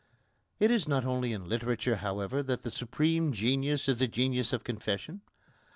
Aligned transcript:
It 0.59 0.71
is 0.71 0.87
not 0.87 1.05
only 1.05 1.31
in 1.31 1.47
literature, 1.47 1.97
however, 1.97 2.41
that 2.41 2.63
the 2.63 2.71
supreme 2.71 3.31
genius 3.33 3.87
is 3.87 3.99
the 3.99 4.07
genius 4.07 4.51
of 4.51 4.63
confession. 4.63 5.21